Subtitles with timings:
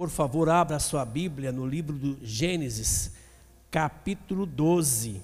[0.00, 3.12] Por favor, abra sua Bíblia no livro do Gênesis,
[3.70, 5.20] capítulo 12.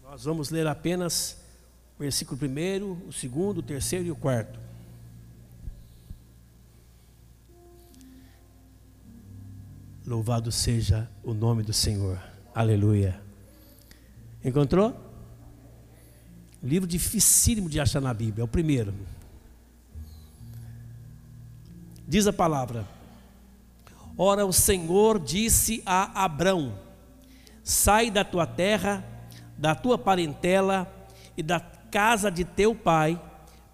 [0.00, 1.36] Nós vamos ler apenas
[1.96, 4.60] o versículo primeiro, o segundo, o terceiro e o quarto.
[10.06, 12.16] Louvado seja o nome do Senhor.
[12.54, 13.20] Aleluia.
[14.44, 15.03] Encontrou?
[16.64, 18.94] Livro dificílimo de achar na Bíblia, é o primeiro.
[22.08, 22.88] Diz a palavra:
[24.16, 26.72] Ora, o Senhor disse a Abrão:
[27.62, 29.04] Sai da tua terra,
[29.58, 30.90] da tua parentela
[31.36, 33.20] e da casa de teu pai,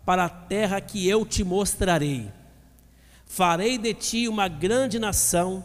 [0.04, 2.28] para a terra que eu te mostrarei.
[3.24, 5.64] Farei de ti uma grande nação,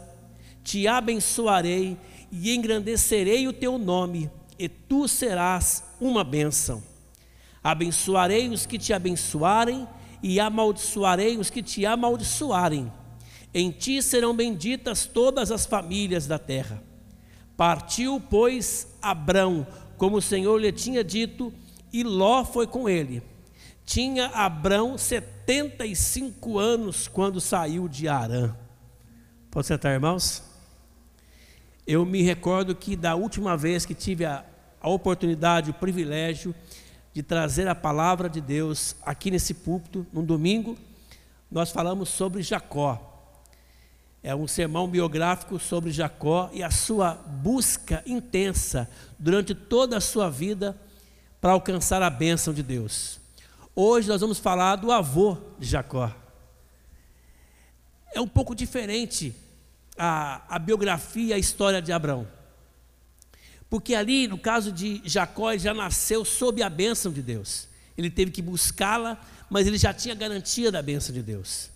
[0.62, 1.98] te abençoarei
[2.30, 6.80] e engrandecerei o teu nome, e tu serás uma bênção.
[7.66, 9.88] Abençoarei os que te abençoarem,
[10.22, 12.92] e amaldiçoarei os que te amaldiçoarem.
[13.52, 16.80] Em ti serão benditas todas as famílias da terra.
[17.56, 21.52] Partiu, pois, Abrão, como o Senhor lhe tinha dito,
[21.92, 23.20] e Ló foi com ele.
[23.84, 28.54] Tinha Abrão 75 anos quando saiu de Arã.
[29.50, 30.40] Pode sentar, irmãos?
[31.84, 34.44] Eu me recordo que da última vez que tive a,
[34.80, 36.54] a oportunidade, o privilégio
[37.16, 40.76] de trazer a palavra de Deus aqui nesse púlpito, num domingo,
[41.50, 43.32] nós falamos sobre Jacó.
[44.22, 48.86] É um sermão biográfico sobre Jacó e a sua busca intensa
[49.18, 50.78] durante toda a sua vida
[51.40, 53.18] para alcançar a bênção de Deus.
[53.74, 56.14] Hoje nós vamos falar do avô de Jacó.
[58.14, 59.34] É um pouco diferente
[59.96, 62.28] a, a biografia e a história de Abraão.
[63.68, 67.68] Porque ali, no caso de Jacó, ele já nasceu sob a bênção de Deus.
[67.98, 71.70] Ele teve que buscá-la, mas ele já tinha garantia da bênção de Deus.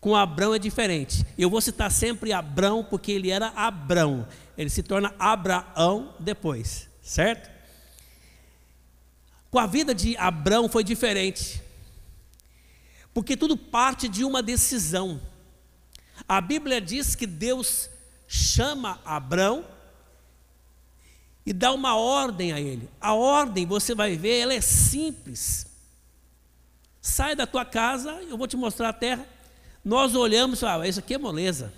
[0.00, 1.24] Com Abrão é diferente.
[1.36, 4.26] Eu vou citar sempre Abrão, porque ele era Abrão.
[4.56, 7.50] Ele se torna Abraão depois, certo?
[9.50, 11.62] Com a vida de Abrão foi diferente.
[13.14, 15.20] Porque tudo parte de uma decisão.
[16.28, 17.88] A Bíblia diz que Deus
[18.26, 19.64] chama Abrão
[21.48, 22.90] e dá uma ordem a ele.
[23.00, 25.66] A ordem, você vai ver, ela é simples.
[27.00, 29.26] Sai da tua casa, eu vou te mostrar a terra.
[29.82, 31.72] Nós olhamos e ah, isso aqui é moleza.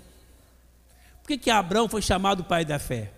[1.21, 3.13] Por que, que Abraão foi chamado pai da fé?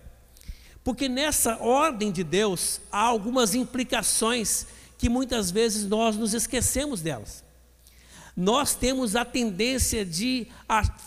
[0.84, 7.42] Porque nessa ordem de Deus há algumas implicações que muitas vezes nós nos esquecemos delas.
[8.36, 10.46] Nós temos a tendência de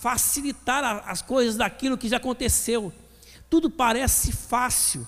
[0.02, 2.92] facilitar as coisas daquilo que já aconteceu.
[3.50, 5.08] Tudo parece fácil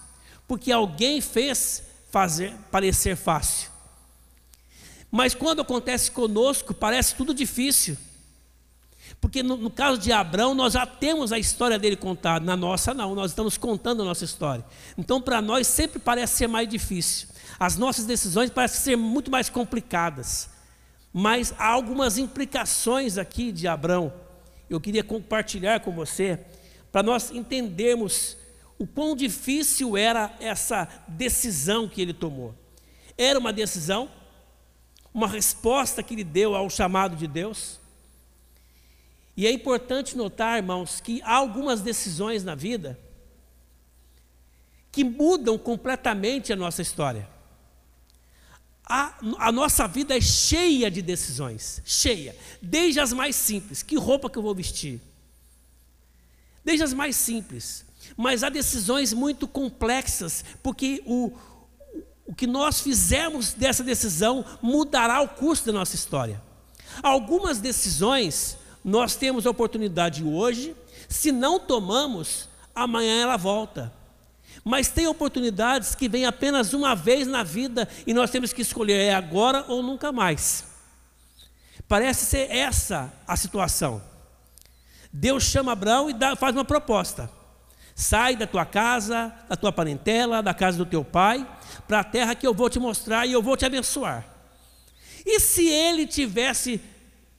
[0.50, 3.70] porque alguém fez fazer parecer fácil.
[5.12, 7.96] Mas quando acontece conosco, parece tudo difícil.
[9.22, 12.96] Porque no, no, caso de Abraão, nós já temos a história dele contada, na nossa
[12.96, 14.66] não, nós estamos contando a nossa história.
[14.98, 17.28] Então, para nós, sempre parece ser mais difícil.
[17.60, 20.50] As nossas decisões parecem ser muito mais complicadas.
[21.14, 24.12] Mas há algumas implicações aqui de Abraão.
[24.68, 26.40] Eu queria compartilhar com você,
[26.92, 28.39] para nós entendermos
[28.80, 32.56] o quão difícil era essa decisão que ele tomou.
[33.18, 34.10] Era uma decisão,
[35.14, 37.78] uma resposta que ele deu ao chamado de Deus.
[39.36, 42.98] E é importante notar, irmãos, que há algumas decisões na vida
[44.92, 47.30] que mudam completamente a nossa história.
[48.86, 54.30] A, a, nossa vida é cheia de decisões, cheia, desde as mais simples: que roupa
[54.30, 55.00] que eu vou vestir?
[56.64, 57.86] Desde as mais simples,
[58.22, 61.32] mas há decisões muito complexas, porque o,
[62.28, 66.44] o que nós fizermos dessa decisão mudará o curso da nossa história.
[67.02, 70.76] Algumas decisões nós temos a oportunidade hoje,
[71.08, 73.90] se não tomamos, amanhã ela volta.
[74.66, 79.00] Mas tem oportunidades que vêm apenas uma vez na vida e nós temos que escolher
[79.00, 80.66] é agora ou nunca mais.
[81.88, 84.02] Parece ser essa a situação.
[85.10, 87.39] Deus chama Abraão e dá, faz uma proposta.
[88.02, 91.46] Sai da tua casa, da tua parentela, da casa do teu pai,
[91.86, 94.26] para a terra que eu vou te mostrar e eu vou te abençoar.
[95.26, 96.80] E se ele tivesse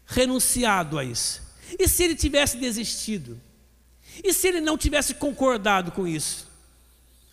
[0.05, 1.41] renunciado a isso?
[1.79, 3.41] E se ele tivesse desistido?
[4.23, 6.47] E se ele não tivesse concordado com isso?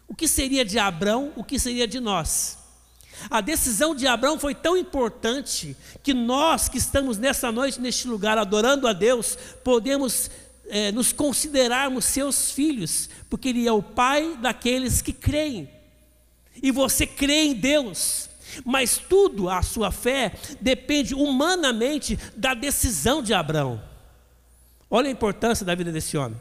[0.07, 1.33] O que seria de Abraão?
[1.35, 2.57] O que seria de nós?
[3.29, 8.37] A decisão de Abraão foi tão importante que nós que estamos nessa noite, neste lugar,
[8.37, 10.31] adorando a Deus, podemos
[10.69, 15.69] é, nos considerarmos seus filhos, porque Ele é o Pai daqueles que creem.
[16.61, 18.29] E você crê em Deus.
[18.65, 23.81] Mas tudo, a sua fé, depende humanamente da decisão de Abraão.
[24.89, 26.39] Olha a importância da vida desse homem.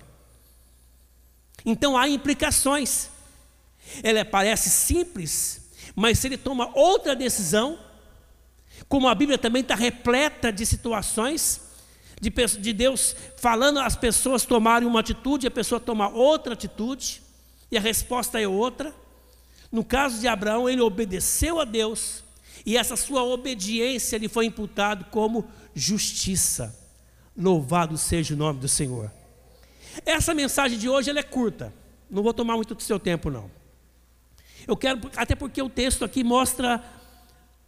[1.64, 3.10] Então há implicações.
[4.02, 5.60] Ela parece simples,
[5.94, 7.78] mas se ele toma outra decisão,
[8.88, 11.60] como a Bíblia também está repleta de situações,
[12.20, 17.22] de, de Deus falando às pessoas tomarem uma atitude, a pessoa toma outra atitude,
[17.70, 18.94] e a resposta é outra.
[19.70, 22.22] No caso de Abraão, ele obedeceu a Deus,
[22.64, 26.74] e essa sua obediência lhe foi imputado como justiça.
[27.36, 29.10] Louvado seja o nome do Senhor.
[30.04, 31.72] Essa mensagem de hoje ela é curta,
[32.10, 33.50] não vou tomar muito do seu tempo não.
[34.66, 36.82] Eu quero, até porque o texto aqui mostra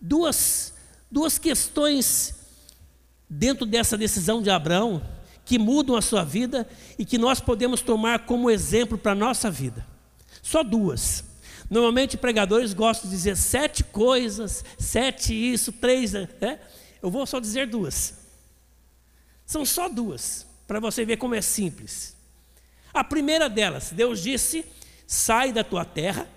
[0.00, 0.75] duas,
[1.11, 2.38] duas questões
[3.28, 5.02] dentro dessa decisão de Abraão
[5.44, 9.50] que mudam a sua vida e que nós podemos tomar como exemplo para a nossa
[9.50, 9.86] vida.
[10.42, 11.25] Só duas.
[11.70, 16.60] Normalmente pregadores gostam de dizer sete coisas, sete isso, três, né?
[17.02, 18.14] Eu vou só dizer duas.
[19.46, 22.14] São só duas, para você ver como é simples.
[22.92, 24.64] A primeira delas, Deus disse:
[25.06, 26.28] sai da tua terra,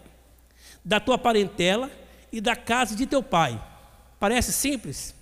[0.84, 1.92] da tua parentela
[2.32, 3.62] e da casa de teu pai.
[4.20, 5.14] Parece simples?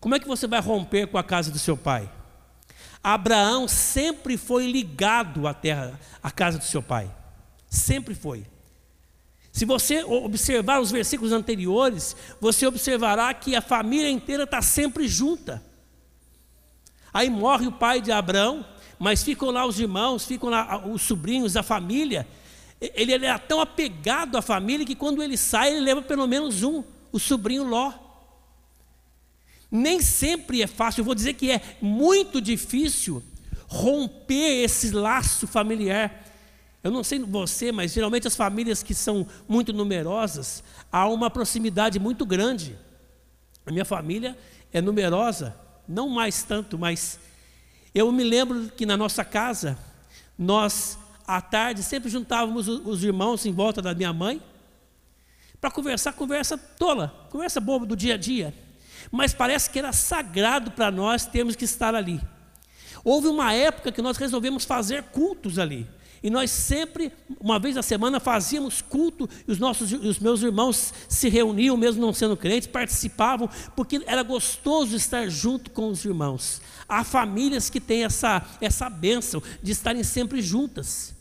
[0.00, 2.10] Como é que você vai romper com a casa do seu pai?
[3.02, 7.10] Abraão sempre foi ligado à terra, à casa do seu pai.
[7.68, 8.44] Sempre foi.
[9.52, 15.62] Se você observar os versículos anteriores, você observará que a família inteira está sempre junta.
[17.12, 18.66] Aí morre o pai de Abraão,
[18.98, 22.28] mas ficam lá os irmãos, ficam lá os sobrinhos, a família.
[22.80, 26.84] Ele, era tão apegado à família que quando ele sai, ele leva pelo menos um,
[27.10, 27.92] o sobrinho Ló.
[29.70, 33.22] Nem sempre é fácil, eu vou dizer que é muito difícil
[33.66, 36.24] romper esse laço familiar.
[36.82, 41.98] Eu não sei você, mas geralmente as famílias que são muito numerosas, há uma proximidade
[41.98, 42.78] muito grande.
[43.64, 44.38] A minha família
[44.72, 45.56] é numerosa,
[45.88, 47.18] não mais tanto, mas
[47.92, 49.76] eu me lembro que na nossa casa,
[50.38, 50.96] nós
[51.26, 54.40] à tarde sempre juntávamos os irmãos em volta da minha mãe
[55.60, 58.54] para conversar conversa tola, conversa boba do dia a dia.
[59.10, 62.20] Mas parece que era sagrado para nós termos que estar ali.
[63.04, 65.86] Houve uma época que nós resolvemos fazer cultos ali.
[66.22, 70.92] E nós sempre, uma vez a semana, fazíamos culto, e os, nossos, os meus irmãos
[71.08, 76.60] se reuniam, mesmo não sendo crentes, participavam, porque era gostoso estar junto com os irmãos.
[76.88, 81.14] Há famílias que têm essa, essa bênção de estarem sempre juntas.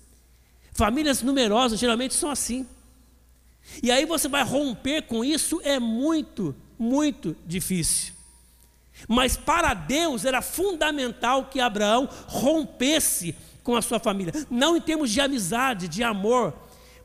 [0.73, 2.65] Famílias numerosas geralmente são assim.
[3.83, 8.13] E aí você vai romper com isso, é muito, muito difícil.
[9.07, 15.11] Mas para Deus era fundamental que Abraão rompesse com a sua família, não em termos
[15.11, 16.53] de amizade, de amor,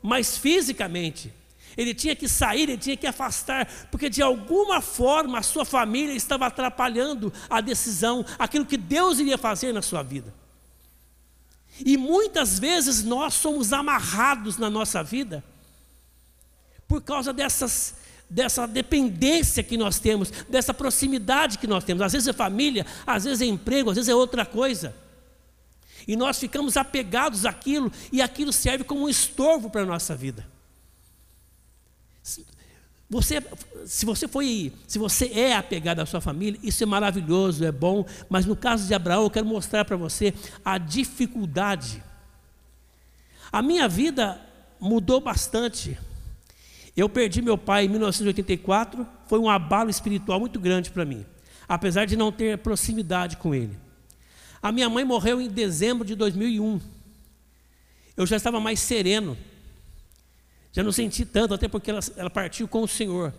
[0.01, 1.33] mas fisicamente.
[1.75, 6.13] Ele tinha que sair, ele tinha que afastar, porque de alguma forma a sua família
[6.13, 10.33] estava atrapalhando a decisão, aquilo que Deus iria fazer na sua vida.
[11.79, 15.43] E muitas vezes nós somos amarrados na nossa vida
[16.87, 17.95] por causa dessas,
[18.31, 22.01] dessa dependência que nós temos, dessa proximidade que nós temos.
[22.01, 24.95] Às vezes é família, às vezes é emprego, às vezes é outra coisa.
[26.07, 30.47] E nós ficamos apegados àquilo e aquilo serve como um estorvo para a nossa vida.
[33.09, 33.43] Você,
[33.85, 38.05] se você foi, se você é apegado à sua família, isso é maravilhoso, é bom,
[38.29, 42.01] mas no caso de Abraão, eu quero mostrar para você a dificuldade.
[43.51, 44.39] A minha vida
[44.79, 45.99] mudou bastante.
[46.95, 51.25] Eu perdi meu pai em 1984, foi um abalo espiritual muito grande para mim,
[51.67, 53.77] apesar de não ter proximidade com ele.
[54.61, 56.79] A minha mãe morreu em dezembro de 2001.
[58.15, 59.37] Eu já estava mais sereno.
[60.71, 63.33] Já não senti tanto, até porque ela, ela partiu com o Senhor.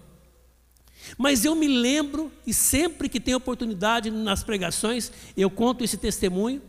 [1.16, 6.61] Mas eu me lembro, e sempre que tenho oportunidade nas pregações, eu conto esse testemunho,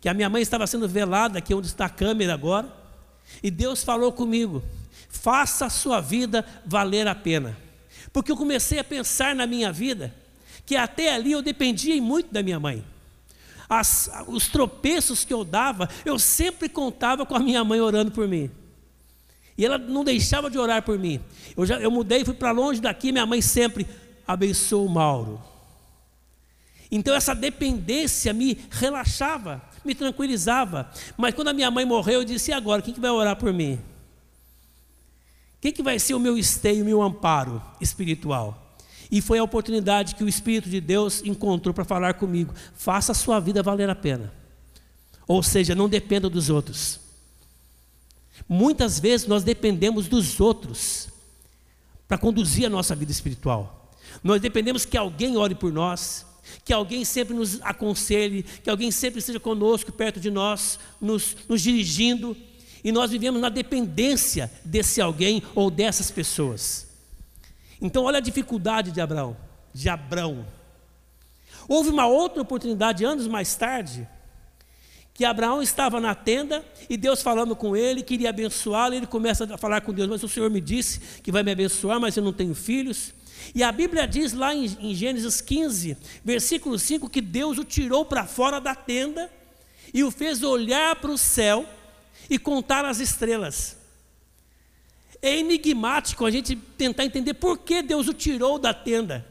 [0.00, 2.72] que a minha mãe estava sendo velada, aqui onde está a câmera agora,
[3.42, 4.62] e Deus falou comigo:
[5.08, 7.56] faça a sua vida valer a pena.
[8.12, 10.14] Porque eu comecei a pensar na minha vida,
[10.64, 12.84] que até ali eu dependia muito da minha mãe
[13.68, 18.26] as, os tropeços que eu dava, eu sempre contava com a minha mãe orando por
[18.26, 18.50] mim.
[19.56, 21.20] E ela não deixava de orar por mim.
[21.56, 23.86] Eu, já, eu mudei, fui para longe daqui, minha mãe sempre
[24.26, 25.42] abençoou o Mauro.
[26.90, 30.90] Então essa dependência me relaxava, me tranquilizava.
[31.16, 32.80] Mas quando a minha mãe morreu, eu disse: e agora?
[32.80, 33.78] Quem que vai orar por mim?
[35.60, 38.76] Quem que vai ser o meu esteio, o meu amparo espiritual?
[39.10, 43.14] E foi a oportunidade que o Espírito de Deus encontrou para falar comigo: faça a
[43.14, 44.32] sua vida valer a pena.
[45.26, 47.00] Ou seja, não dependa dos outros.
[48.48, 51.08] Muitas vezes nós dependemos dos outros
[52.06, 53.92] para conduzir a nossa vida espiritual.
[54.22, 56.24] Nós dependemos que alguém ore por nós,
[56.64, 61.60] que alguém sempre nos aconselhe, que alguém sempre esteja conosco, perto de nós, nos, nos
[61.60, 62.34] dirigindo,
[62.82, 66.86] e nós vivemos na dependência desse alguém ou dessas pessoas.
[67.80, 69.36] Então, olha a dificuldade de Abraão,
[69.72, 70.46] de Abraão.
[71.68, 74.08] Houve uma outra oportunidade anos mais tarde,
[75.14, 79.58] que Abraão estava na tenda e Deus falando com ele, queria abençoá-lo, ele começa a
[79.58, 82.32] falar com Deus, mas o Senhor me disse que vai me abençoar, mas eu não
[82.32, 83.12] tenho filhos.
[83.54, 88.04] E a Bíblia diz lá em, em Gênesis 15, versículo 5, que Deus o tirou
[88.04, 89.30] para fora da tenda
[89.92, 91.66] e o fez olhar para o céu
[92.28, 93.76] e contar as estrelas.
[95.20, 99.26] É enigmático a gente tentar entender por que Deus o tirou da tenda.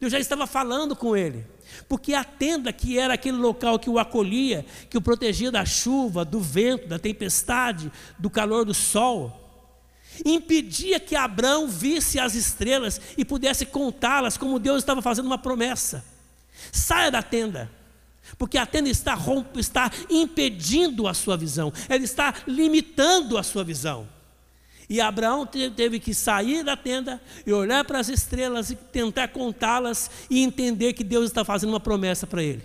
[0.00, 1.44] Deus já estava falando com ele.
[1.88, 6.24] Porque a tenda, que era aquele local que o acolhia, que o protegia da chuva,
[6.24, 9.46] do vento, da tempestade, do calor do sol,
[10.24, 16.04] impedia que Abraão visse as estrelas e pudesse contá-las, como Deus estava fazendo uma promessa.
[16.72, 17.70] Saia da tenda,
[18.38, 23.64] porque a tenda está, rompe, está impedindo a sua visão, ela está limitando a sua
[23.64, 24.08] visão.
[24.88, 30.10] E Abraão teve que sair da tenda e olhar para as estrelas e tentar contá-las
[30.30, 32.62] e entender que Deus está fazendo uma promessa para ele.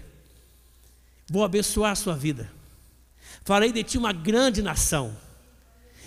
[1.28, 2.52] Vou abençoar a sua vida.
[3.44, 5.18] Farei de ti uma grande nação.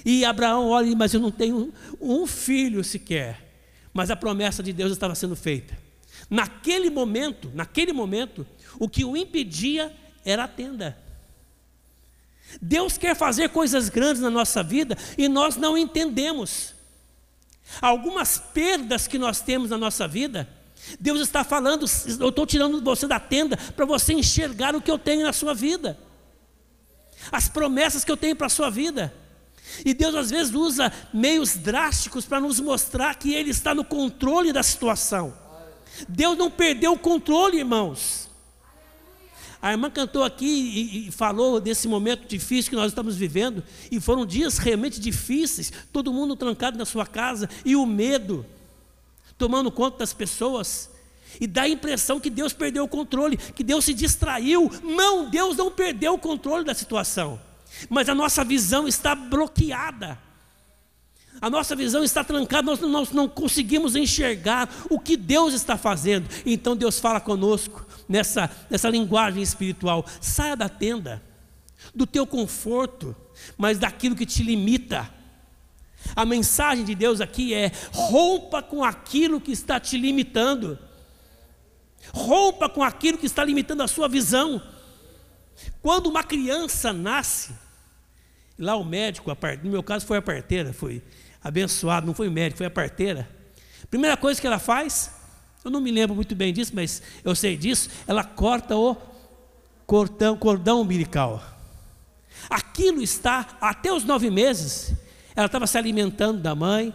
[0.04, 3.40] E Abraão olha, mas eu não tenho um filho sequer.
[3.92, 5.76] Mas a promessa de Deus estava sendo feita.
[6.31, 8.47] Naquele momento, naquele momento,
[8.78, 10.97] o que o impedia era a tenda.
[12.61, 16.75] Deus quer fazer coisas grandes na nossa vida e nós não entendemos.
[17.81, 20.49] Algumas perdas que nós temos na nossa vida,
[21.00, 21.87] Deus está falando,
[22.21, 25.54] eu estou tirando você da tenda para você enxergar o que eu tenho na sua
[25.54, 25.99] vida,
[27.33, 29.12] as promessas que eu tenho para a sua vida.
[29.85, 34.52] E Deus às vezes usa meios drásticos para nos mostrar que Ele está no controle
[34.52, 35.35] da situação.
[36.08, 38.28] Deus não perdeu o controle, irmãos.
[39.64, 43.98] A irmã cantou aqui e, e, falou desse momento difícil que nós estamos vivendo, e
[43.98, 48.44] foram dias realmente difíceis, todo mundo trancado na sua casa, e o medo
[49.38, 50.90] tomando conta das pessoas,
[51.40, 54.70] e dá a impressão que Deus perdeu o controle, que Deus se distraiu.
[54.82, 57.40] Não, Deus não perdeu o controle da situação,
[57.88, 60.18] mas a nossa visão está bloqueada.
[61.40, 66.28] A nossa visão está trancada, nós, nós não conseguimos enxergar o que Deus está fazendo.
[66.46, 71.22] Então Deus fala conosco nessa, nessa linguagem espiritual: saia da tenda,
[71.94, 73.14] do teu conforto,
[73.56, 75.12] mas daquilo que te limita.
[76.14, 80.78] A mensagem de Deus aqui é: rompa com aquilo que está te limitando,
[82.12, 84.62] rompa com aquilo que está limitando a sua visão.
[85.82, 87.54] Quando uma criança nasce,
[88.58, 89.30] lá o médico,
[89.62, 91.02] no meu caso foi a parteira, foi
[91.44, 93.28] abençoado, não foi o médico, foi a parteira.
[93.90, 95.12] Primeira coisa que ela faz,
[95.62, 98.96] eu não me lembro muito bem disso, mas eu sei disso, ela corta o
[99.86, 101.42] cordão, cordão umbilical.
[102.48, 104.94] Aquilo está, até os nove meses,
[105.36, 106.94] ela estava se alimentando da mãe,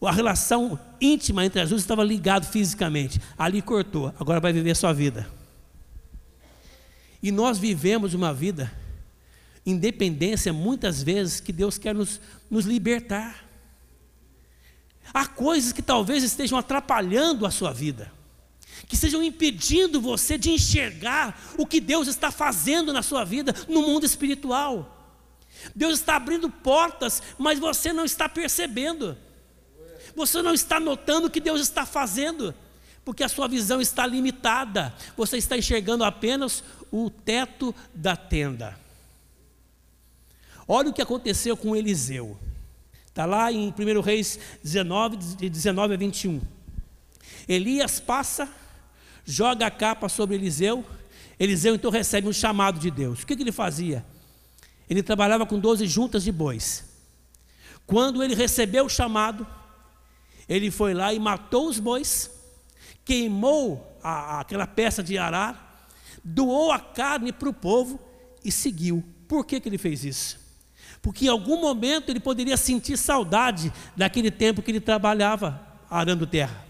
[0.00, 3.20] a relação íntima entre as duas estava ligada fisicamente.
[3.36, 5.28] Ali cortou, agora vai viver sua vida.
[7.20, 8.70] E nós vivemos uma vida
[9.70, 12.20] independência, muitas vezes, que Deus quer nos,
[12.50, 13.44] nos libertar.
[15.12, 18.10] Há coisas que talvez estejam atrapalhando a sua vida,
[18.86, 23.82] que estejam impedindo você de enxergar o que Deus está fazendo na sua vida no
[23.82, 24.94] mundo espiritual.
[25.74, 29.16] Deus está abrindo portas, mas você não está percebendo,
[30.14, 32.54] você não está notando o que Deus está fazendo,
[33.04, 38.87] porque a sua visão está limitada, você está enxergando apenas o teto da tenda.
[40.70, 42.38] Olha o que aconteceu com Eliseu.
[43.06, 46.42] Está lá em 1 Reis 19, de 19 a 21.
[47.48, 48.46] Elias passa,
[49.24, 50.84] joga a capa sobre Eliseu.
[51.40, 53.22] Eliseu então recebe um chamado de Deus.
[53.22, 54.04] O que, que ele fazia?
[54.90, 56.84] Ele trabalhava com 12 juntas de bois.
[57.86, 59.46] Quando ele recebeu o chamado,
[60.46, 62.30] ele foi lá e matou os bois,
[63.06, 65.88] queimou a, aquela peça de arar,
[66.22, 67.98] doou a carne para o povo
[68.44, 69.02] e seguiu.
[69.26, 70.47] Por que, que ele fez isso?
[71.02, 76.66] Porque em algum momento ele poderia sentir saudade daquele tempo que ele trabalhava arando terra.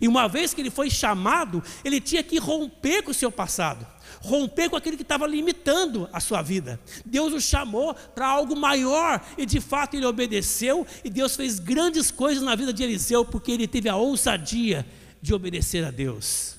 [0.00, 3.86] E uma vez que ele foi chamado, ele tinha que romper com o seu passado,
[4.20, 6.80] romper com aquilo que estava limitando a sua vida.
[7.04, 12.10] Deus o chamou para algo maior e de fato ele obedeceu, e Deus fez grandes
[12.10, 14.84] coisas na vida de Eliseu, porque ele teve a ousadia
[15.22, 16.56] de obedecer a Deus.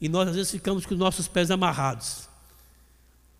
[0.00, 2.29] E nós às vezes ficamos com os nossos pés amarrados.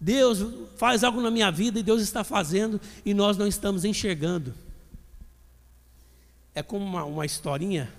[0.01, 0.43] Deus
[0.77, 4.55] faz algo na minha vida e Deus está fazendo e nós não estamos enxergando.
[6.55, 7.93] é como uma, uma historinha,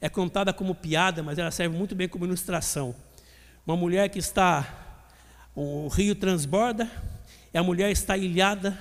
[0.00, 2.94] é contada como piada, mas ela serve muito bem como ilustração.
[3.66, 4.66] Uma mulher que está,
[5.56, 6.88] o rio transborda,
[7.52, 8.78] e a mulher está ilhada,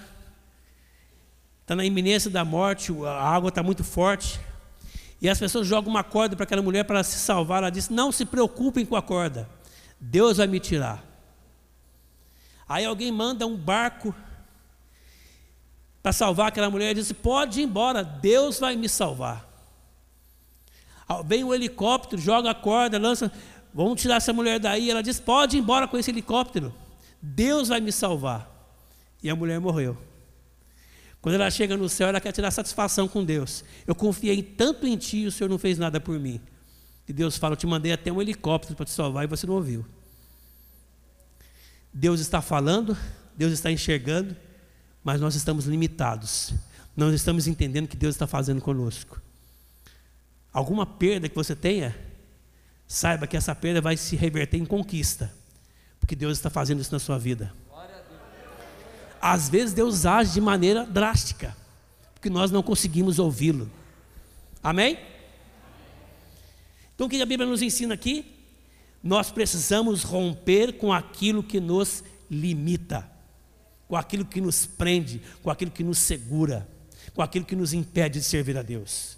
[1.61, 4.39] está na iminência da morte, a água está muito forte,
[5.21, 7.59] e as pessoas jogam uma corda para aquela mulher para se salvar.
[7.59, 9.49] Ela diz: Não se preocupem com a corda,
[9.99, 11.12] Deus vai me tirar.
[12.73, 14.15] Aí alguém manda um barco
[16.01, 19.47] para salvar aquela mulher e diz: Pode ir embora, Deus vai me salvar.
[21.23, 23.31] Vem um helicóptero, joga a corda, lança,
[23.71, 24.89] vamos tirar essa mulher daí.
[24.89, 26.73] Ela diz: Pode ir embora com esse helicóptero,
[27.21, 28.49] Deus vai me salvar.
[29.21, 29.95] E a mulher morreu.
[31.21, 33.63] Quando ela chega no céu, ela quer tirar satisfação com Deus.
[33.85, 36.41] Eu confiei tanto em ti o Senhor não fez nada por mim.
[37.07, 39.53] E Deus fala: Eu te mandei até um helicóptero para te salvar e você não
[39.53, 39.85] ouviu.
[41.93, 42.97] Deus está falando,
[43.37, 44.35] Deus está enxergando,
[45.03, 46.53] mas nós estamos limitados.
[46.95, 49.21] Não estamos entendendo o que Deus está fazendo conosco.
[50.51, 51.95] Alguma perda que você tenha,
[52.87, 55.31] saiba que essa perda vai se reverter em conquista,
[55.99, 57.53] porque Deus está fazendo isso na sua vida.
[59.21, 61.55] Às vezes Deus age de maneira drástica,
[62.13, 63.69] porque nós não conseguimos ouvi-lo.
[64.61, 64.99] Amém?
[66.93, 68.32] Então o que a Bíblia nos ensina aqui?
[69.03, 73.05] Nós precisamos romper com aquilo que nos limita,
[73.85, 76.65] com aquilo que nos prende, com aquilo que nos segura,
[77.13, 79.17] com aquilo que nos impede de servir a Deus.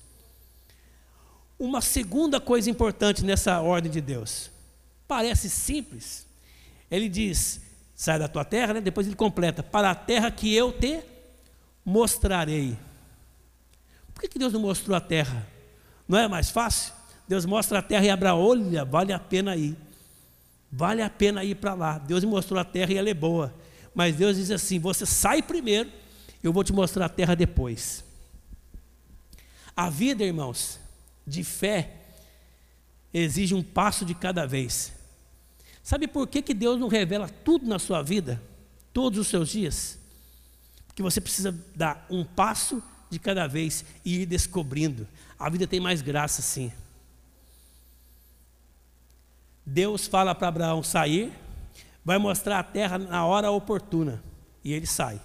[1.59, 4.49] Uma segunda coisa importante nessa ordem de Deus,
[5.07, 6.25] parece simples,
[6.89, 7.61] ele diz:
[7.93, 8.81] sai da tua terra, né?
[8.81, 10.99] depois ele completa, para a terra que eu te
[11.85, 12.75] mostrarei.
[14.15, 15.47] Por que, que Deus não mostrou a terra?
[16.07, 16.94] Não é mais fácil?
[17.27, 19.75] Deus mostra a terra e Abraão, olha, vale a pena ir.
[20.71, 21.97] Vale a pena ir para lá.
[21.97, 23.53] Deus me mostrou a terra e ela é boa.
[23.93, 25.89] Mas Deus diz assim: você sai primeiro,
[26.43, 28.03] eu vou te mostrar a terra depois.
[29.75, 30.79] A vida, irmãos,
[31.25, 31.91] de fé,
[33.13, 34.93] exige um passo de cada vez.
[35.81, 38.41] Sabe por que, que Deus não revela tudo na sua vida,
[38.91, 39.97] todos os seus dias?
[40.87, 45.07] Porque você precisa dar um passo de cada vez e ir descobrindo.
[45.37, 46.71] A vida tem mais graça sim.
[49.65, 51.33] Deus fala para Abraão sair,
[52.03, 54.21] vai mostrar a terra na hora oportuna,
[54.63, 55.19] e ele sai.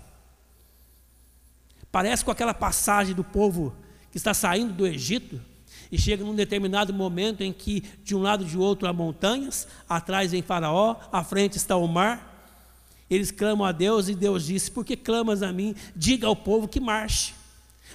[1.92, 3.74] Parece com aquela passagem do povo
[4.10, 5.40] que está saindo do Egito,
[5.92, 9.66] e chega num determinado momento em que de um lado e de outro há montanhas,
[9.88, 12.28] atrás vem Faraó, à frente está o mar.
[13.10, 15.74] Eles clamam a Deus e Deus disse: Por que clamas a mim?
[15.96, 17.34] Diga ao povo que marche.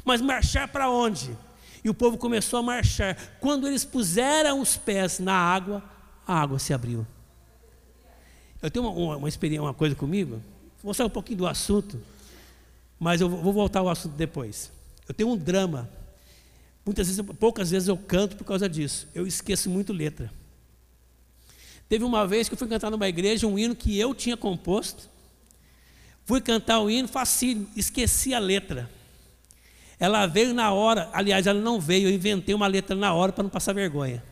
[0.04, 1.38] Mas marchar para onde?
[1.86, 3.16] E o povo começou a marchar.
[3.40, 5.82] Quando eles puseram os pés na água,
[6.26, 7.06] a água se abriu.
[8.62, 10.42] Eu tenho uma, uma, experiência, uma coisa comigo,
[10.84, 12.02] vou sair um pouquinho do assunto,
[13.00, 14.72] mas eu vou voltar ao assunto depois.
[15.08, 15.90] Eu tenho um drama
[16.86, 19.08] Muitas vezes, poucas vezes eu canto por causa disso.
[19.16, 20.32] Eu esqueço muito letra.
[21.90, 25.10] Teve uma vez que eu fui cantar numa igreja um hino que eu tinha composto.
[26.26, 28.90] Fui cantar o hino, facílimo, esqueci a letra.
[30.00, 33.44] Ela veio na hora, aliás, ela não veio, eu inventei uma letra na hora para
[33.44, 34.24] não passar vergonha.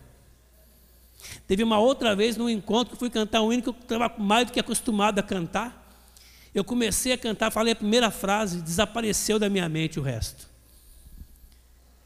[1.48, 4.46] Teve uma outra vez num encontro que fui cantar um hino que eu estava mais
[4.46, 5.82] do que acostumado a cantar.
[6.54, 10.48] Eu comecei a cantar, falei a primeira frase, desapareceu da minha mente o resto.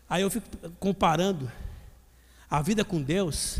[0.10, 0.48] Aí eu fico
[0.80, 1.52] comparando
[2.50, 3.60] a vida com Deus,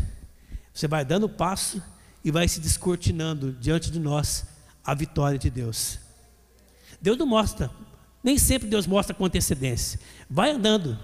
[0.72, 1.82] você vai dando passo
[2.24, 4.46] e vai se descortinando diante de nós
[4.84, 5.98] a vitória de Deus.
[7.00, 7.70] Deus não mostra,
[8.24, 10.00] nem sempre Deus mostra com antecedência.
[10.28, 10.98] Vai andando,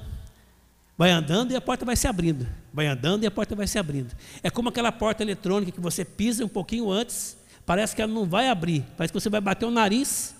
[0.96, 2.46] vai andando e a porta vai se abrindo.
[2.72, 4.14] Vai andando e a porta vai se abrindo.
[4.42, 8.26] É como aquela porta eletrônica que você pisa um pouquinho antes, parece que ela não
[8.26, 10.34] vai abrir, parece que você vai bater o nariz,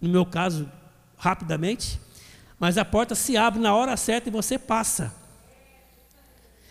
[0.00, 0.70] no meu caso,
[1.16, 2.00] rapidamente,
[2.58, 5.14] mas a porta se abre na hora certa e você passa.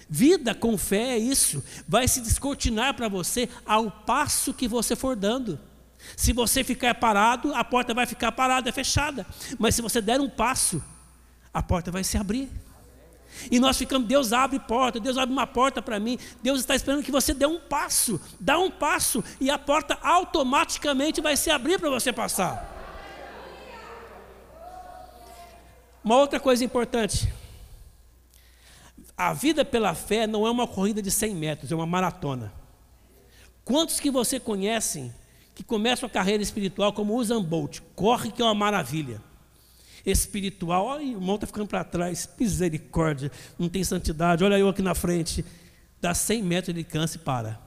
[0.10, 5.16] Vida com fé é isso, vai se descortinar para você ao passo que você for
[5.16, 5.60] dando.
[6.16, 9.26] Se você ficar parado, a porta vai ficar parada, é fechada.
[9.60, 10.82] Mas se você der um passo,
[11.54, 12.50] a porta vai se abrir.
[13.52, 16.18] E nós ficamos, Deus abre porta, Deus abre uma porta para mim.
[16.42, 21.22] Deus está esperando que você dê um passo, dá um passo e a porta automaticamente
[21.22, 22.76] vai se abrir para você passar.
[26.04, 27.32] Uma outra coisa importante:
[29.18, 32.54] a vida pela fé não é uma corrida de 100 metros, é uma maratona.
[33.66, 35.14] Quantos que você conhecem
[35.54, 37.82] que começam a carreira espiritual como Usain Bolt?
[37.96, 39.22] Corre que é uma maravilha.
[40.10, 44.82] Espiritual, olha, o irmão está ficando para trás, misericórdia, não tem santidade, olha eu aqui
[44.82, 45.44] na frente.
[46.00, 47.60] Dá 100 metros, ele cansa e para.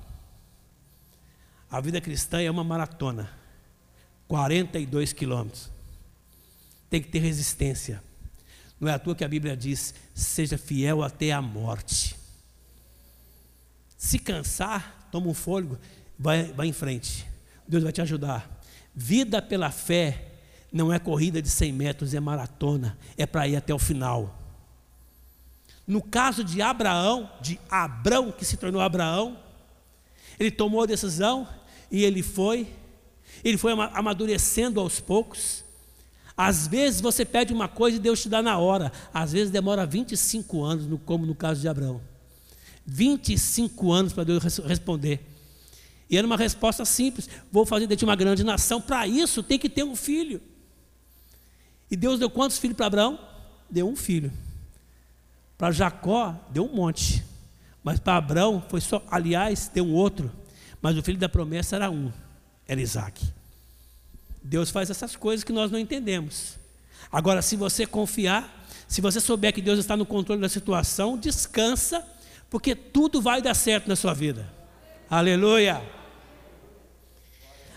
[1.70, 3.30] A vida cristã é uma maratona,
[4.26, 5.70] 42 quilômetros.
[6.88, 8.02] Tem que ter resistência.
[8.80, 12.16] Não é à toa que a Bíblia diz: seja fiel até a morte.
[13.98, 15.78] Se cansar, toma um fôlego,
[16.18, 17.26] vai, vai em frente.
[17.68, 18.62] Deus vai te ajudar.
[18.94, 20.29] Vida pela fé
[20.72, 24.38] não é corrida de 100 metros, é maratona, é para ir até o final.
[25.86, 29.36] No caso de Abraão, de Abrão, que se tornou Abraão,
[30.38, 31.48] ele tomou a decisão
[31.90, 32.68] e ele foi,
[33.42, 35.64] ele foi amadurecendo aos poucos.
[36.36, 39.84] Às vezes você pede uma coisa e Deus te dá na hora, às vezes demora
[39.84, 42.00] 25 anos, como no caso de Abraão.
[42.86, 45.20] 25 anos para Deus responder.
[46.08, 48.80] E era uma resposta simples: vou fazer de ti uma grande nação.
[48.80, 50.40] Para isso tem que ter um filho.
[51.90, 53.18] E Deus deu quantos filhos para Abraão?
[53.68, 54.32] Deu um filho.
[55.58, 57.24] Para Jacó, deu um monte.
[57.82, 60.30] Mas para Abraão foi só, aliás, deu um outro.
[60.80, 62.12] Mas o filho da promessa era um,
[62.66, 63.22] era Isaac.
[64.42, 66.56] Deus faz essas coisas que nós não entendemos.
[67.10, 72.06] Agora, se você confiar, se você souber que Deus está no controle da situação, descansa,
[72.48, 74.48] porque tudo vai dar certo na sua vida.
[75.10, 75.82] Aleluia!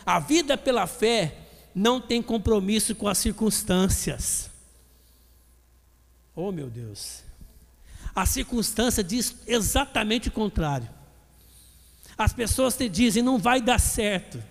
[0.06, 1.43] A vida pela fé
[1.74, 4.50] não tem compromisso com as circunstâncias.
[6.36, 7.24] Oh, meu Deus.
[8.16, 10.88] A circunstância diz exatamente o contrário.
[12.18, 14.44] As pessoas te dizem, não vai dar certo.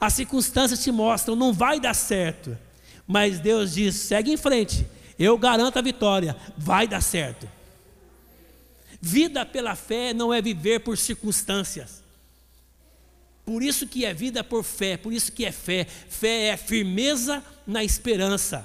[0.00, 2.56] As circunstâncias te mostram, não vai dar certo.
[3.06, 4.86] Mas Deus diz: segue em frente,
[5.18, 7.48] eu garanto a vitória, vai dar certo.
[9.00, 12.02] Vida pela fé não é viver por circunstâncias.
[13.48, 15.86] Por isso que é vida por fé, por isso que é fé.
[15.86, 18.62] Fé é firmeza na esperança.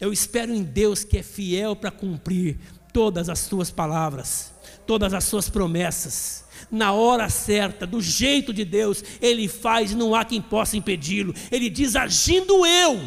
[0.00, 2.58] Eu espero em Deus que é fiel para cumprir
[2.92, 4.52] todas as suas palavras,
[4.84, 10.12] todas as suas promessas na hora certa, do jeito de Deus, Ele faz e não
[10.12, 11.32] há quem possa impedi-lo.
[11.52, 13.00] Ele diz: agindo eu,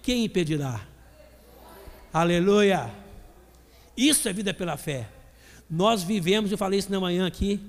[0.00, 0.80] quem impedirá?
[2.12, 2.88] Aleluia!
[3.96, 5.08] Isso é vida pela fé.
[5.68, 7.60] Nós vivemos, eu falei isso na manhã aqui,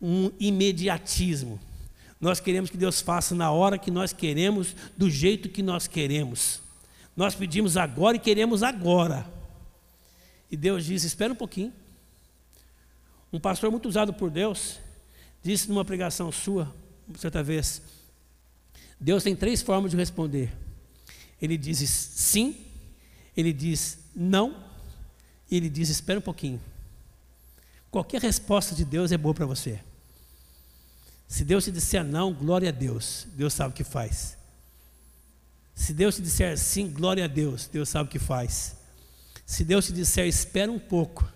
[0.00, 1.60] um imediatismo.
[2.20, 6.60] Nós queremos que Deus faça na hora que nós queremos, do jeito que nós queremos.
[7.16, 9.26] Nós pedimos agora e queremos agora.
[10.50, 11.72] E Deus diz: espera um pouquinho.
[13.32, 14.78] Um pastor muito usado por Deus
[15.46, 16.74] disse numa pregação sua,
[17.16, 17.80] certa vez:
[18.98, 20.52] Deus tem três formas de responder.
[21.40, 22.56] Ele diz sim,
[23.36, 24.64] ele diz não,
[25.50, 26.60] e ele diz espera um pouquinho.
[27.96, 29.80] Qualquer resposta de Deus é boa para você.
[31.26, 34.36] Se Deus te disser não, glória a Deus, Deus sabe o que faz.
[35.74, 38.76] Se Deus te disser sim, glória a Deus, Deus sabe o que faz.
[39.46, 41.26] Se Deus te disser espera um pouco,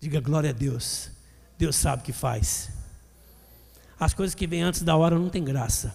[0.00, 1.08] Diga glória a Deus.
[1.56, 2.70] Deus sabe o que faz.
[3.96, 5.94] As coisas que vêm antes da hora não tem graça.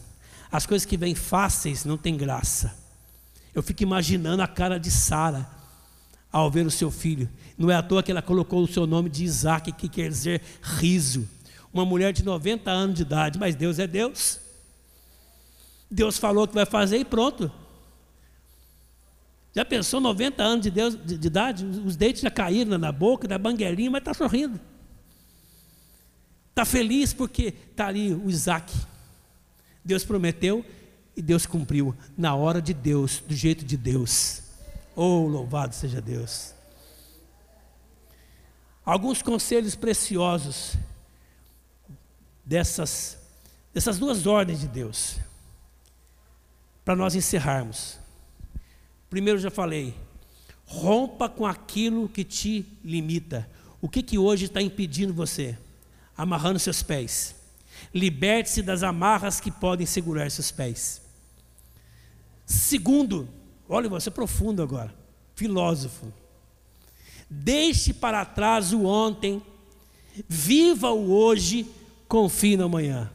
[0.49, 2.73] As coisas que vêm fáceis não tem graça.
[3.53, 5.45] Eu fico imaginando a cara de Sara
[6.35, 7.29] ao ver o seu filho.
[7.57, 10.41] Não é à toa que ela colocou o seu nome de Isaac, que quer dizer
[10.61, 11.25] riso.
[11.73, 14.41] Uma mulher de 90 anos de idade, mas Deus é Deus.
[15.89, 17.49] Deus falou que vai fazer e pronto.
[19.55, 21.63] Já pensou 90 anos de, Deus, de, de idade?
[21.63, 24.59] Os dentes já caíram na boca, da banguelinha, mas está sorrindo.
[26.49, 28.73] Está feliz porque está ali o Isaac.
[29.85, 30.65] Deus prometeu
[31.15, 34.44] e Deus cumpriu na hora de Deus, do jeito de Deus.
[34.95, 36.53] Oh, louvado seja Deus.
[38.85, 40.77] Alguns conselhos preciosos
[42.45, 43.17] dessas,
[43.73, 45.17] dessas duas ordens de Deus,
[46.85, 47.97] para nós encerrarmos.
[49.09, 49.95] Primeiro já falei,
[50.65, 53.49] rompa com aquilo que te limita.
[53.81, 55.57] O que, que hoje está impedindo você?
[56.15, 57.35] Amarrando seus pés.
[57.93, 61.01] Liberte-se das amarras que podem segurar seus pés.
[62.45, 63.27] Segundo,
[63.67, 64.93] olha você profundo agora,
[65.35, 66.11] filósofo.
[67.29, 69.41] Deixe para trás o ontem,
[70.27, 71.67] viva o hoje,
[72.07, 73.11] confie no amanhã.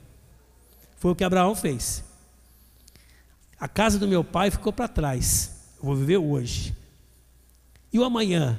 [0.96, 2.04] Foi o que Abraão fez.
[3.58, 5.50] A casa do meu pai ficou para trás.
[5.78, 6.74] Eu vou viver hoje.
[7.92, 8.58] E o amanhã,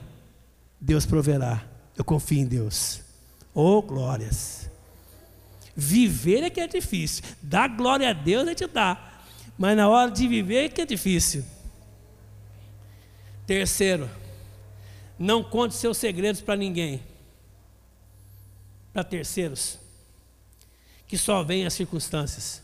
[0.80, 1.64] Deus proverá.
[1.98, 3.02] Eu confio em Deus.
[3.54, 4.70] Oh, glórias.
[5.76, 7.24] Viver é que é difícil.
[7.42, 9.26] Dar glória a Deus é te dar.
[9.58, 11.46] Mas na hora de viver é que é difícil.
[13.52, 14.10] Terceiro,
[15.20, 17.04] não conte seus segredos para ninguém.
[18.94, 19.78] Para terceiros.
[21.06, 22.64] Que só veem as circunstâncias.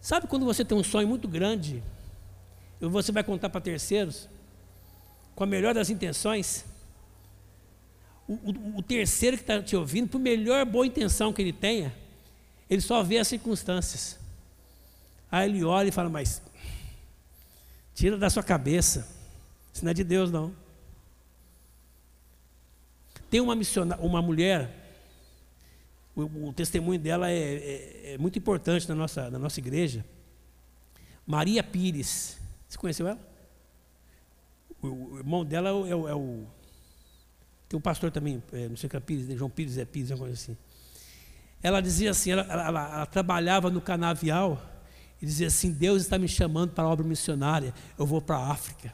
[0.00, 1.82] Sabe quando você tem um sonho muito grande
[2.80, 4.30] e você vai contar para terceiros,
[5.34, 6.64] com a melhor das intenções,
[8.26, 11.94] o, o, o terceiro que está te ouvindo, por melhor boa intenção que ele tenha,
[12.70, 14.18] ele só vê as circunstâncias.
[15.30, 16.40] Aí ele olha e fala, mas
[17.94, 19.08] Tira da sua cabeça.
[19.72, 20.52] Isso não é de Deus, não.
[23.30, 24.70] Tem uma missionária, uma mulher,
[26.14, 30.04] o, o testemunho dela é, é, é, muito importante na nossa, na nossa igreja.
[31.26, 32.38] Maria Pires.
[32.68, 33.18] Você conheceu ela?
[34.82, 36.46] O, o irmão dela é o, é o, é
[37.68, 39.36] Tem um pastor também, é, não sei o que é Pires, né?
[39.36, 40.56] João Pires é Pires, uma coisa assim.
[41.62, 44.62] Ela dizia assim, ela, ela, ela trabalhava no canavial
[45.24, 48.52] e dizia assim: Deus está me chamando para a obra missionária, eu vou para a
[48.52, 48.92] África.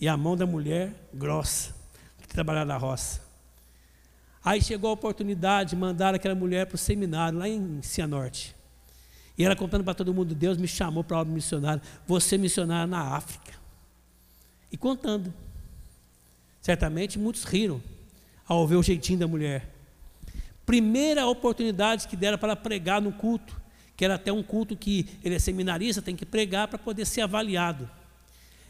[0.00, 1.72] E a mão da mulher grossa,
[2.20, 3.22] que trabalhava na roça.
[4.44, 8.54] Aí chegou a oportunidade de mandar aquela mulher para o seminário, lá em Cianorte.
[9.38, 12.88] E ela contando para todo mundo: Deus me chamou para a obra missionária, você missionária
[12.88, 13.52] na África.
[14.72, 15.32] E contando.
[16.60, 17.80] Certamente muitos riram
[18.44, 19.72] ao ver o jeitinho da mulher.
[20.66, 23.62] Primeira oportunidade que deram para pregar no culto
[23.96, 27.20] que era até um culto que ele é seminarista, tem que pregar para poder ser
[27.20, 27.88] avaliado.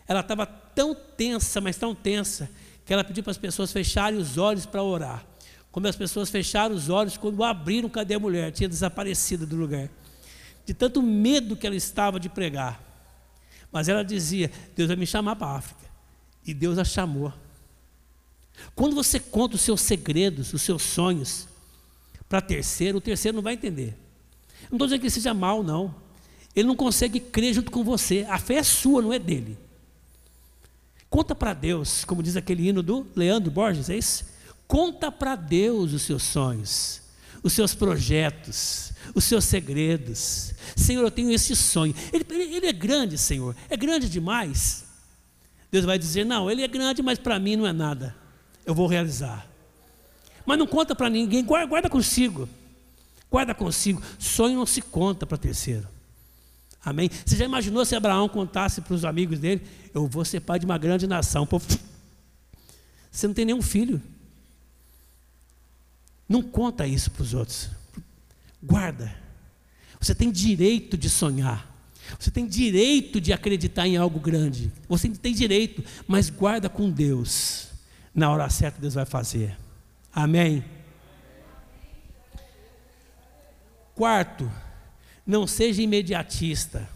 [0.06, 2.50] Ela estava tão tensa, mas tão tensa,
[2.84, 5.24] que ela pediu para as pessoas fecharem os olhos para orar.
[5.72, 8.52] Como as pessoas fecharam os olhos, quando abriram, cadê a mulher?
[8.52, 9.88] Tinha desaparecido do lugar.
[10.64, 12.80] De tanto medo que ela estava de pregar.
[13.72, 15.84] Mas ela dizia: Deus vai me chamar para a África.
[16.46, 17.32] E Deus a chamou.
[18.74, 21.48] Quando você conta os seus segredos, os seus sonhos,
[22.28, 23.98] para terceiro, o terceiro não vai entender.
[24.70, 25.94] Não estou dizendo que ele seja mal, não.
[26.54, 28.26] Ele não consegue crer junto com você.
[28.28, 29.58] A fé é sua, não é dele.
[31.10, 34.26] Conta para Deus, como diz aquele hino do Leandro Borges, é isso?
[34.66, 37.02] Conta para Deus os seus sonhos,
[37.42, 40.52] os seus projetos, os seus segredos.
[40.74, 41.94] Senhor, eu tenho esse sonho.
[42.12, 43.54] Ele, ele, ele é grande, Senhor.
[43.68, 44.86] É grande demais.
[45.70, 48.14] Deus vai dizer: Não, ele é grande, mas para mim não é nada.
[48.66, 49.46] Eu vou realizar.
[50.44, 52.48] Mas não conta para ninguém, guarda, guarda consigo.
[53.34, 54.00] Guarda consigo.
[54.16, 55.88] Sonho não se conta para terceiro.
[56.84, 57.10] Amém?
[57.26, 59.60] Você já imaginou se Abraão contasse para os amigos dele:
[59.92, 61.44] Eu vou ser pai de uma grande nação?
[63.10, 64.00] Você não tem nenhum filho.
[66.28, 67.70] Não conta isso para os outros.
[68.62, 69.12] Guarda.
[70.00, 71.68] Você tem direito de sonhar.
[72.16, 74.70] Você tem direito de acreditar em algo grande.
[74.88, 77.66] Você tem direito, mas guarda com Deus.
[78.14, 79.58] Na hora certa, Deus vai fazer.
[80.12, 80.62] Amém?
[83.94, 84.50] Quarto,
[85.26, 86.88] não seja imediatista.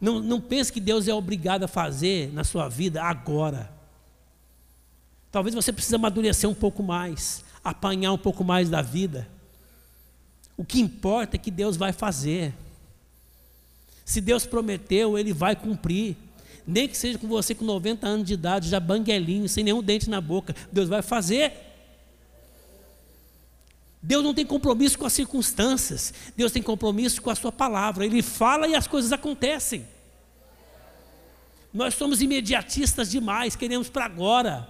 [0.00, 3.70] Não, não pense que Deus é obrigado a fazer na sua vida agora.
[5.30, 9.28] Talvez você precise amadurecer um pouco mais, apanhar um pouco mais da vida.
[10.56, 12.54] O que importa é que Deus vai fazer.
[14.04, 16.16] Se Deus prometeu, Ele vai cumprir.
[16.66, 20.10] Nem que seja com você com 90 anos de idade, já banguelinho, sem nenhum dente
[20.10, 20.54] na boca.
[20.72, 21.67] Deus vai fazer.
[24.02, 28.06] Deus não tem compromisso com as circunstâncias, Deus tem compromisso com a Sua palavra.
[28.06, 29.86] Ele fala e as coisas acontecem.
[31.72, 34.68] Nós somos imediatistas demais, queremos para agora.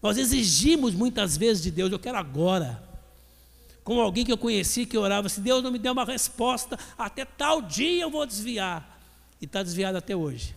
[0.00, 2.82] Nós exigimos muitas vezes de Deus, eu quero agora.
[3.82, 7.24] Como alguém que eu conheci que orava, se Deus não me der uma resposta, até
[7.24, 9.00] tal dia eu vou desviar.
[9.40, 10.54] E está desviado até hoje.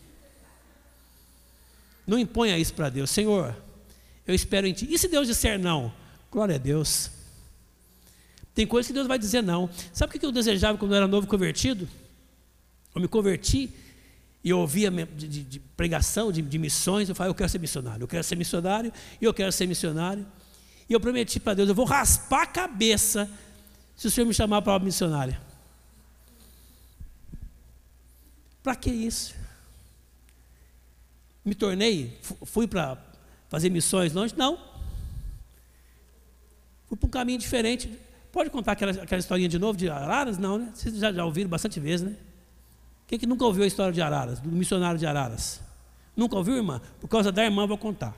[2.05, 3.55] Não imponha isso para Deus, Senhor,
[4.27, 4.87] eu espero em Ti.
[4.89, 5.93] E se Deus disser não?
[6.32, 7.12] Glória a Deus.
[8.56, 9.70] Tem coisas que Deus vai dizer não.
[9.91, 11.88] Sabe o que eu desejava quando eu era novo convertido?
[12.96, 13.70] Eu me converti
[14.41, 17.10] e ouvia de, de, de pregação, de, de, missões.
[17.10, 20.26] Eu falei, eu quero ser missionário, eu quero ser missionário e eu quero ser missionário.
[20.89, 23.30] E eu prometi para Deus, eu vou raspar a cabeça
[23.96, 25.39] se o Senhor me chamar para a missionária.
[28.63, 29.36] Para que isso?
[31.44, 32.98] Me tornei, fui para
[33.50, 34.34] fazer missões longe?
[34.38, 34.70] Não
[36.91, 37.89] fui para um caminho diferente.
[38.34, 40.38] Pode contar aquela, aquela historinha de novo de Araras?
[40.38, 40.71] Não, né?
[40.73, 42.15] Vocês já, já ouviram bastante vezes, né?
[43.08, 45.62] Quem que nunca ouviu a história de Araras, do missionário de Araras?
[46.15, 46.82] Nunca ouviu, irmã?
[46.99, 48.13] Por causa da irmã, vou contar.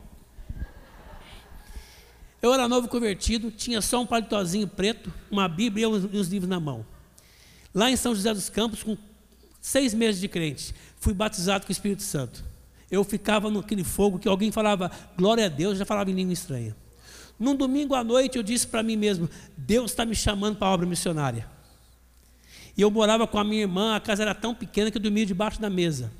[2.41, 6.59] Eu era novo convertido, tinha só um palitozinho preto, uma Bíblia e uns, livros na
[6.59, 6.85] mão.
[7.73, 8.97] Lá em São José dos Campos, com
[9.61, 12.43] seis meses de crente, fui batizado com o Espírito Santo.
[12.91, 16.75] Eu ficava naquele fogo que alguém falava, glória a Deus, já falava em língua estranha.
[17.39, 20.71] Num domingo à noite eu disse para mim mesmo: Deus está me chamando para a
[20.71, 21.47] obra missionária.
[22.75, 25.25] E eu morava com a minha irmã, a casa era tão pequena que eu dormia
[25.25, 26.11] debaixo da mesa.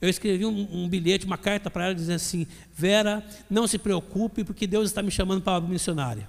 [0.00, 4.42] Eu escrevi um, um bilhete, uma carta para ela dizendo assim: Vera, não se preocupe,
[4.42, 6.28] porque Deus está me chamando para a obra missionária.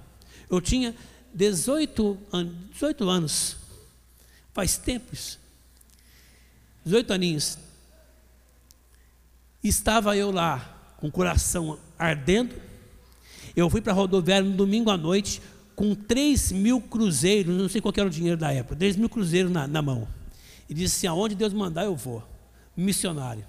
[0.50, 0.94] Eu tinha
[1.34, 3.56] 18, an 18 anos,
[4.52, 5.40] faz tempo isso.
[6.84, 7.58] 18 aninhos.
[9.64, 12.54] Estava eu lá, com o coração ardendo,
[13.60, 15.40] eu fui para a rodoviária no domingo à noite
[15.74, 19.50] com 3 mil cruzeiros, não sei qual era o dinheiro da época, 3 mil cruzeiros
[19.50, 20.06] na, na mão.
[20.68, 22.22] E disse assim: aonde Deus mandar, eu vou.
[22.76, 23.44] missionário.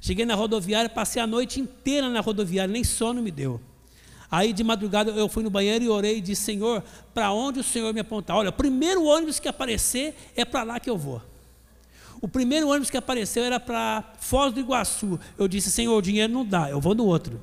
[0.00, 3.60] Cheguei na rodoviária, passei a noite inteira na rodoviária, nem sono me deu.
[4.30, 6.82] Aí de madrugada eu fui no banheiro e orei e disse: Senhor,
[7.14, 8.36] para onde o Senhor me apontar?
[8.36, 11.22] Olha, o primeiro ônibus que aparecer é para lá que eu vou.
[12.20, 15.20] O primeiro ônibus que apareceu era para Foz do Iguaçu.
[15.36, 17.40] Eu disse: Senhor, o dinheiro não dá, eu vou no outro.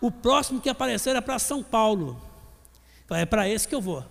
[0.00, 2.20] O próximo que apareceu era para São Paulo.
[3.10, 4.04] É para esse que eu vou.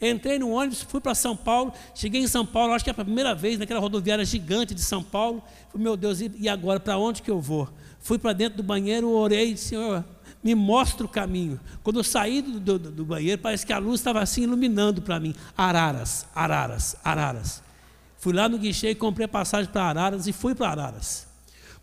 [0.00, 2.94] Entrei no ônibus, fui para São Paulo, cheguei em São Paulo, acho que é a
[2.94, 5.42] primeira vez naquela rodoviária gigante de São Paulo.
[5.70, 7.68] Falei, meu Deus, e agora para onde que eu vou?
[8.00, 10.02] Fui para dentro do banheiro, orei, Senhor,
[10.42, 11.60] me mostra o caminho.
[11.82, 15.20] Quando eu saí do, do, do banheiro, parece que a luz estava assim iluminando para
[15.20, 15.34] mim.
[15.54, 17.62] Araras, Araras, Araras.
[18.16, 21.29] Fui lá no guichê e comprei a passagem para Araras e fui para Araras.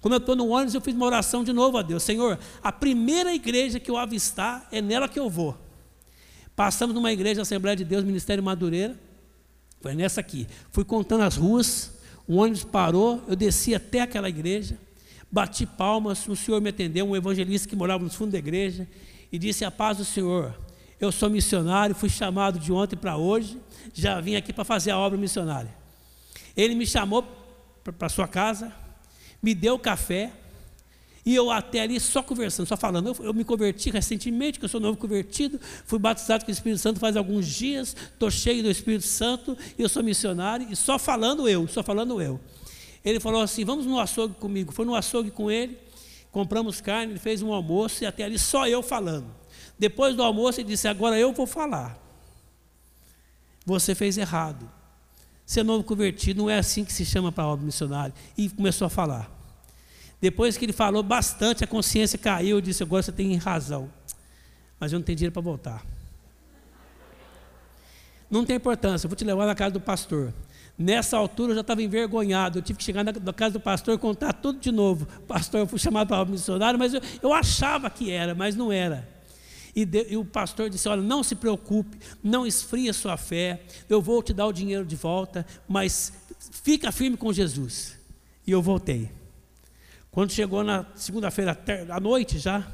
[0.02, 2.04] Quando eu estou no ônibus, eu fiz uma oração de novo a Deus.
[2.04, 5.58] Senhor, a primeira igreja que eu avistar, é nela que eu vou.
[6.56, 8.98] Passamos numa igreja, Assembleia de Deus, Ministério Madureira.
[9.82, 10.48] Foi nessa aqui.
[10.72, 11.92] Fui contando as ruas,
[12.28, 14.78] o ônibus parou, eu desci até aquela igreja,
[15.32, 18.88] bati palmas, um senhor me atendeu, um evangelista que morava no fundo da igreja,
[19.32, 20.54] e disse: A paz do Senhor.
[21.00, 23.60] Eu sou missionário, fui chamado de ontem para hoje,
[23.94, 25.74] já vim aqui para fazer a obra missionária.
[26.56, 27.24] Ele me chamou
[27.84, 28.74] para sua casa,
[29.42, 30.32] me deu café,
[31.28, 33.10] e eu até ali só conversando, só falando.
[33.10, 36.80] Eu, eu, me converti recentemente, que eu sou novo convertido, fui batizado com o Espírito
[36.80, 40.98] Santo faz alguns dias, estou cheio do Espírito Santo, e eu sou missionário, e só
[40.98, 42.40] falando eu, só falando eu.
[43.04, 44.72] Ele falou assim: vamos no açougue comigo.
[44.72, 45.78] Foi no açougue com ele,
[46.32, 49.28] compramos carne, ele fez um almoço, e até ali só eu falando.
[49.78, 52.02] Depois do almoço, ele disse: agora eu vou falar.
[53.66, 54.77] Você fez errado.
[55.48, 58.14] Ser novo convertido não é assim que se chama para a obra missionária.
[58.38, 59.32] E começou a falar.
[60.20, 62.58] Depois que ele falou bastante, a consciência caiu.
[62.58, 63.90] Eu disse: Agora você tem razão.
[64.78, 65.86] Mas eu não tenho dinheiro para voltar.
[68.30, 70.34] Não tem importância, eu vou te levar na casa do pastor.
[70.78, 72.60] Nessa altura eu já estava envergonhado.
[72.60, 75.08] Eu tive que chegar na, casa do pastor e contar tudo de novo.
[75.30, 78.70] Pastor, eu fui chamado para o missionário, mas eu, eu, achava que era, mas não
[78.70, 79.08] era.
[79.78, 83.62] E, de, e, o pastor disse: Olha, não se preocupe, não esfria sua fé.
[83.88, 86.12] Eu vou te dar o dinheiro de volta, mas
[86.64, 87.96] fica firme com Jesus.
[88.48, 89.12] E eu voltei.
[90.10, 91.56] Quando chegou na segunda-feira
[91.92, 92.68] à noite já,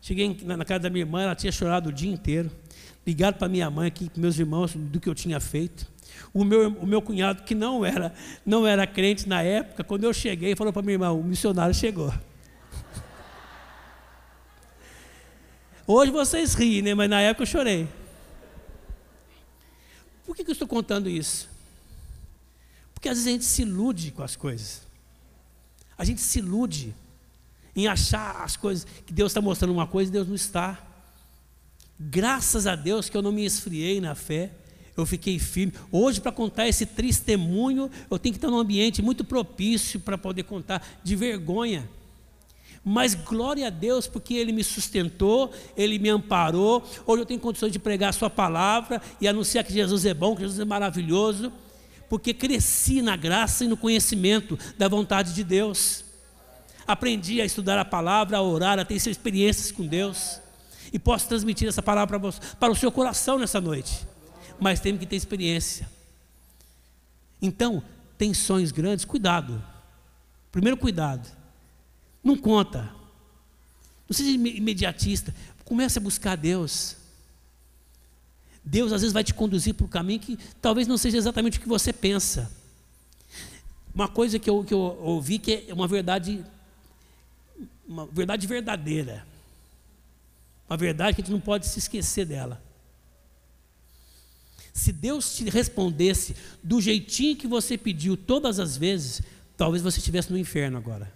[0.00, 2.48] cheguei na casa da minha irmã, ela tinha chorado o dia inteiro.
[3.04, 5.90] Ligado para minha mãe aqui, para meus irmãos, do que eu tinha feito.
[6.32, 8.14] O meu, o meu cunhado, que não era,
[8.46, 12.14] não era crente na época, quando eu cheguei, falou para minha irmã: o missionário chegou.
[15.86, 16.94] Hoje vocês riem, né?
[16.94, 17.88] mas na época eu chorei.
[20.24, 21.48] Por que, que eu estou contando isso?
[22.94, 24.82] Porque às vezes a gente se ilude com as coisas.
[25.98, 26.94] A gente se ilude
[27.76, 30.82] em achar as coisas que Deus está mostrando uma coisa e Deus não está.
[32.00, 34.52] Graças a Deus que eu não me esfriei na fé,
[34.96, 35.74] eu fiquei firme.
[35.92, 40.44] Hoje, para contar esse testemunho, eu tenho que estar num ambiente muito propício para poder
[40.44, 41.88] contar, de vergonha.
[42.84, 46.84] Mas glória a Deus, porque Ele me sustentou, Ele me amparou.
[47.06, 50.34] Hoje eu tenho condições de pregar a Sua palavra e anunciar que Jesus é bom,
[50.36, 51.50] que Jesus é maravilhoso
[52.08, 56.04] porque cresci na graça e no conhecimento da vontade de Deus.
[56.86, 60.40] Aprendi a estudar a palavra, a orar, a ter experiências com Deus.
[60.92, 64.06] E posso transmitir essa palavra para, você, para o seu coração nessa noite.
[64.60, 65.88] Mas temos que ter experiência.
[67.42, 67.82] Então,
[68.16, 69.60] tem sonhos grandes, cuidado.
[70.52, 71.28] Primeiro, cuidado.
[72.24, 72.90] Não conta.
[74.08, 75.34] Não seja imediatista.
[75.64, 76.96] Comece a buscar Deus.
[78.64, 81.60] Deus às vezes vai te conduzir para um caminho que talvez não seja exatamente o
[81.60, 82.50] que você pensa.
[83.94, 86.44] Uma coisa que eu, que eu ouvi que é uma verdade,
[87.86, 89.26] uma verdade verdadeira.
[90.68, 92.62] Uma verdade que a gente não pode se esquecer dela.
[94.72, 99.22] Se Deus te respondesse do jeitinho que você pediu todas as vezes,
[99.56, 101.12] talvez você estivesse no inferno agora.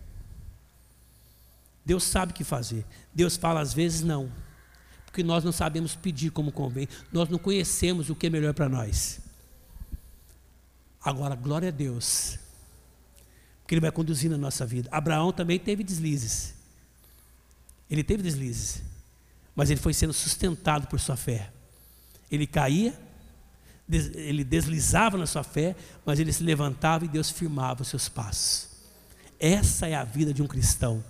[1.89, 2.85] Deus sabe o que fazer.
[3.15, 4.31] Deus fala às vezes não
[5.19, 8.69] porque nós não sabemos pedir como convém, nós não conhecemos o que é melhor para
[8.69, 9.19] nós.
[11.03, 12.39] Agora, glória a Deus,
[13.63, 14.89] porque Ele vai conduzindo a nossa vida.
[14.93, 16.55] Abraão também teve deslizes,
[17.91, 18.83] ele teve deslizes,
[19.57, 21.51] mas ele foi sendo sustentado por sua fé.
[22.31, 22.97] Ele caía,
[23.89, 25.75] ele deslizava na sua fé,
[26.05, 28.69] mas ele se levantava e Deus firmava os seus passos.
[29.41, 31.03] Essa é a vida de um cristão.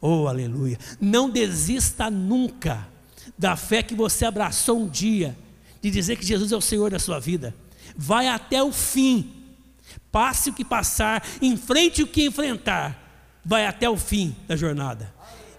[0.00, 0.78] Oh, aleluia.
[1.00, 2.88] Não desista nunca
[3.38, 5.36] da fé que você abraçou um dia,
[5.82, 7.54] de dizer que Jesus é o Senhor da sua vida.
[7.96, 9.32] Vai até o fim.
[10.10, 13.40] Passe o que passar, enfrente o que enfrentar.
[13.44, 15.12] Vai até o fim da jornada.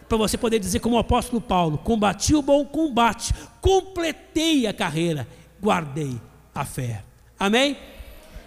[0.08, 5.28] Para você poder dizer, como o apóstolo Paulo: combati o bom combate, completei a carreira,
[5.62, 6.20] guardei
[6.54, 7.04] a fé.
[7.40, 7.78] Amém?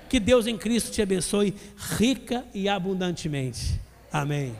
[0.08, 1.54] Que Deus em Cristo te abençoe
[1.98, 3.80] rica e abundantemente.
[4.12, 4.54] Amém.